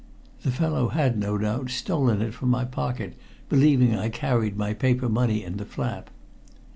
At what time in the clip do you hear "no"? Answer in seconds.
1.19-1.37